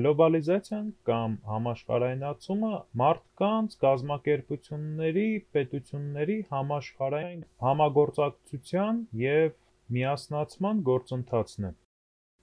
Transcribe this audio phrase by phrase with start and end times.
[0.00, 2.68] Գլոբալիզացիան կամ համաշխարհայնացումը
[3.00, 5.24] մարդկանց, կազմակերպությունների,
[5.56, 9.50] պետությունների համաշխարհային համագործակցության եւ
[9.96, 11.72] միասնացման գործընթացն է։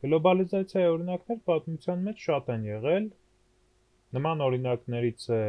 [0.05, 3.09] Գլոբալիզացիայի օրինակներ պատմության մեջ շատ են եղել։
[4.19, 5.41] Նման օրինակներից է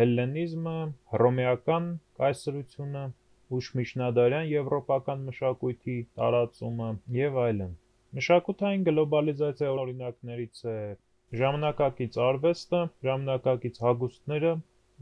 [0.00, 0.76] հելլենիզմը,
[1.14, 1.88] հռոմեական
[2.20, 3.06] կայսրությունը,
[3.60, 6.92] ուշմիշնադարյան եվրոպական մշակույթի տարածումը
[7.22, 7.74] եւ այլն։
[8.20, 10.78] Մշակութային գլոբալիզացիայի օրինակներից է
[11.38, 14.50] ժամանակակից արվեստը, ժամանակակից հագուստները,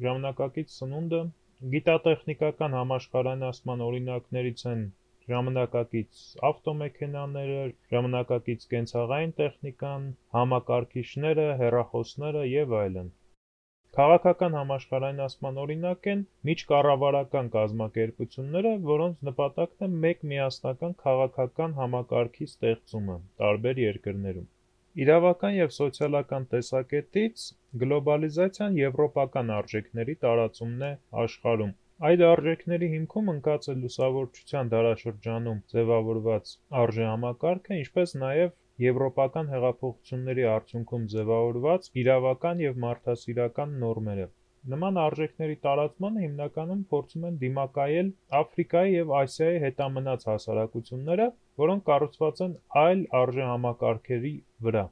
[0.05, 1.19] ժամանակակից սնունդը,
[1.73, 4.87] գիտատեխնիկական համաշխարհայնացման օրինակներից են
[5.33, 7.61] ժամանակակից ավտոմեքենաները,
[7.93, 13.13] ժամանակակից կենցաղային տեխնիկան, համակարգիչները, հեռախոսները եւ այլն։
[13.99, 23.85] Քաղաքական համաշխարհայնացման օրինակ են միջկառավարական կազմակերպությունները, որոնց նպատակն է մեկ միասնական քաղաքական համակարգի ստեղծումը տարբեր
[23.85, 24.54] երկրներում։
[25.03, 27.45] Իրավական եւ սոցիալական տեսակետից
[27.83, 30.91] գլոբալիզացիան եվրոպական արժեքների տարածումն է
[31.23, 31.73] աշխարհում։
[32.11, 36.55] Այդ արժեքների հիմքում ընկած է լուսավորչության դարաշրջանում ձևավորված
[36.85, 38.55] արժեհամակարգը, ինչպես նաև
[38.87, 44.31] եվրոպական հեղափոխությունների արդյունքում ձևավորված իրավական եւ մարդասիրական նորմերը։
[44.73, 48.07] Նման արժեքների տարածմանը հիմնականում փորձում են դիմակայել
[48.39, 51.27] Աֆրիկայի եւ Ասիայի հետամնաց հասարակությունները,
[51.63, 54.33] որոնք կառուցված են այլ արժեհամակարգերի
[54.69, 54.85] վրա։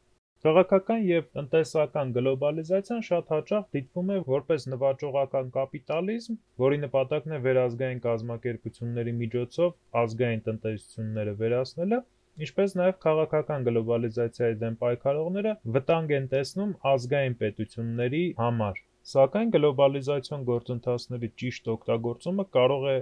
[0.47, 8.05] Քաղաքական եւ տնտեսական գլոբալիզացիան շատ հաճախ դիտվում է որպես նվաճողական կապիտալիզմ, որի նպատակն է վերազգային
[8.11, 12.05] կազմակերպությունների միջոցով ազգային տնտեսությունները վերացնելը,
[12.47, 21.29] ինչպես նաև քաղաքական գլոբալիզացիայի դեմ պայքարողները վտանգ են տեսնում ազգային պետությունների համար։ Սակայն գլոբալիզացիոն գործընթացների
[21.43, 22.99] ճիշտ օգտագործումը կարող է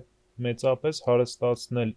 [0.47, 1.91] մեծապես հարստացնել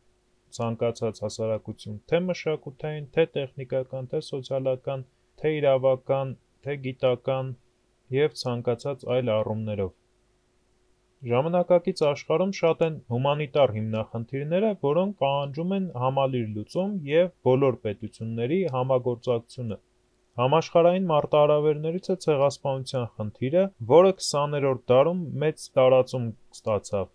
[0.58, 5.06] ցանկացած հասարակություն թե մշակութային, թե տեխնիկական, թե սոցիալական,
[5.42, 6.34] թե իրավական,
[6.66, 7.54] թե գիտական
[8.18, 9.96] եւ ցանկացած այլ առումներով։
[11.32, 19.78] Ժամանակակից աշխարհում շատ են հումանիտար հիմնախնդիրները, որոնք պահանջում են համալիր լուծում եւ բոլոր պետությունների համագործակցությունը։
[20.40, 27.12] Համաշխարհային մարտահրավերներից է ցեղասպանության խնդիրը, որը 20-րդ դարում մեծ տարածում ստացավ։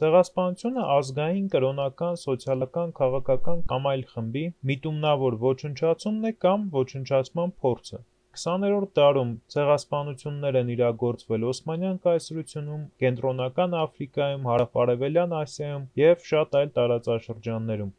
[0.00, 8.00] Ցեղասպանությունը ազգային, կրոնական, սոցիալական, քաղաքական կամ այլ խմբի միտումնավոր ոչնչացումն է կամ ոչնչացման փորձը։
[8.44, 17.94] 20-րդ դարում ցեղասպանություններ են իրագործվել Օսմանյան կայսրությունում, Կենտրոնական Աֆրիկայում, Հարավարևելյան Ասիայում եւ շատ այլ տարածաշրջաններում։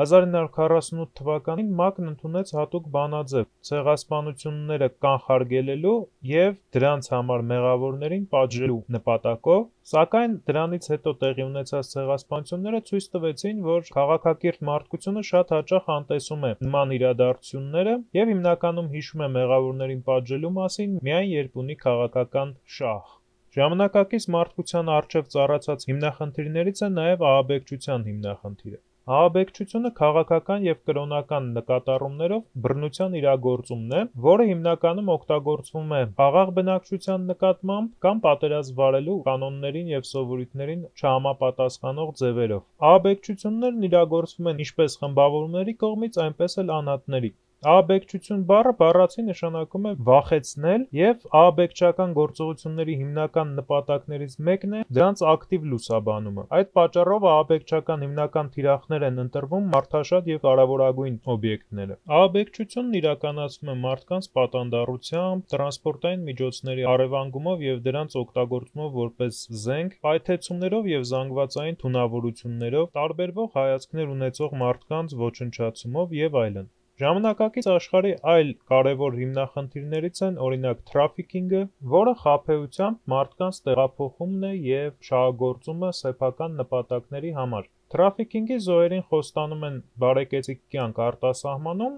[0.00, 5.96] 1948 թվականին ՄԱԿ-ն ընդունեց հատուկ բանաձև ցեղասպանությունները կանխարգելելու
[6.28, 13.90] եւ դրանց համար մեղավորներին պատժելու նպատակով, սակայն դրանից հետո տեղի ունեցած ցեղասպանությունները ցույց տվեցին, որ
[13.96, 20.94] քաղաքակիրթ մարդկությունը շատ հաճախ անտեսում է նման իրադարձությունները եւ հիմնականում հիշում է մեղավորներին պատժելու մասին
[21.10, 23.12] միայն երբ ունի քաղաքական շահ։
[23.58, 33.16] Ժամանակակից մարդկության արժև ծառացած հիմնախնդիրներից է նաև ահաբեկչության հիմնախնդիրը։ Ահաբեկչությունը քաղաքական եւ կրոնական նկատառումներով բռնության
[33.20, 40.86] իրագործումն է, որը հիմնականում օգտագործվում է խաղաղ բնակչության նկատմամբ կամ պատերազմ վարելու կանոններին եւ սովորույթներին
[41.02, 47.32] չհամապատասխանող ձևերով։ Ահաբեկչություններն իրագործվում են ինչպես խմբավորումների կողմից, այնպես էլ անհատների։
[47.62, 55.68] Ահաբեկչություն բառը բառացի նշանակում է վախեցնել եւ ահաբեկչական գործողությունների հիմնական նպատակներից մեկն է դրանց ակտիվ
[55.74, 63.78] լուսաբանումը։ Այդ պատճառով ահաբեկչական հիմնական թիրախներ են ընտրվում մարդաշատ եւ կարևորագույն օբյեկտները։ Ահաբեկչությունն իրականացվում է
[63.86, 73.50] մարդկանց պատանդառությամբ, տրանսպորտային միջոցների առևանգումով եւ դրանց օգտագործումով որպես զենք, պայթեցումներով եւ զանգվածային թունավորություններով, տարբերվող
[73.62, 81.62] հայացքներ ունեցող մարդկանց ոչնչացումով եւ այլն։ Ժամանակակից աշխարհի այլ կարևոր հիմնախնդիրներից են օրինակ թրաֆիքինգը,
[81.94, 90.60] որը խաբեությամբ մարդկանց տեղափոխումն է եւ շահագործումը սեփական նպատակների համար։ Թրաֆիքինգի զոհերին խոստանում են բարեկեցիկ
[90.76, 91.96] կյանք արտասահմանում,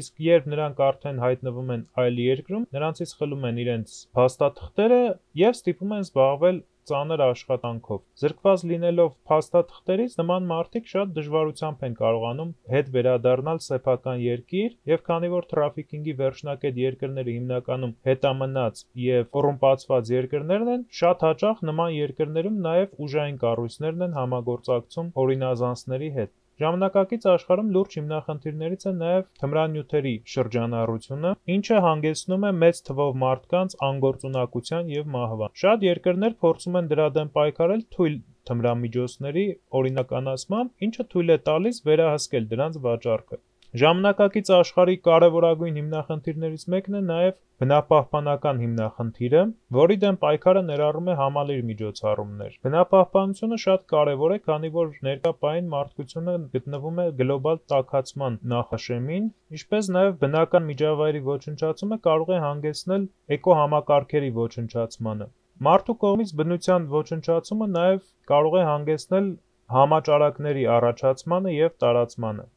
[0.00, 5.00] իսկ երբ նրանք արդեն հայտնվում են այլ երկրում, նրանցից խլում են իրենց փաստաթղթերը
[5.40, 6.60] եւ ստիպում են զբաղվել
[6.90, 14.74] ծանր աշխատանքով։ Զրկված լինելով փաստաթղթերից նման մարդիկ շատ դժվարությամբ են կարողանում հետ վերադառնալ սեփական երկիր,
[14.92, 21.96] եւ քանի որ թրաֆիքինգի վերջնակետ երկրները հիմնականում հետամնաց եւ կոռումպացված երկրներն են, շատ հաճախ նման
[22.00, 30.14] երկրներում նաեւ ուժային կառույցներն են համագործակցում օրինազանցների հետ։ Ժամանակակից աշխարհում լուրջ հիմնախնդիրներից է նաև թմրանյութերի
[30.32, 37.06] շրջանառությունը, ինչը հանգեցնում է մեծ թվով մարդկանց անգործունակության եւ մահվան։ Շատ երկրներ փորձում են դրա
[37.16, 38.18] դեմ պայքարել թույլ
[38.50, 39.46] թմրամիջոցների
[39.80, 43.40] օրինականացմամբ, ինչը թույլ է տալիս վերահսկել դրանց վաճառքը։
[43.78, 49.42] Ժամանակակից աշխարհի կարևորագույն հիմնախնդիրներից մեկն է նաև բնապահպանական հիմնախնդիրը,
[49.76, 55.70] որի դեմ պայքարը ներառում է համալիր միջոցառումներ։ Բնապահպանությունը շատ կարևոր է, քանի որ ներկա պահին
[55.76, 63.08] մարդկությունը գտնվում է գլոբալ տաքացման նախաշեմին, ինչպես նաև բնական միջավայրի ոչնչացումը կարող է հանգեցնել
[63.38, 65.34] էկոհամակարգերի ոչնչացմանը։
[65.70, 69.34] Մարդու կողմից բնության ոչնչացումը նաև կարող է հանգեցնել
[69.78, 72.54] համաճարակների առաջացմանը եւ տարածմանը։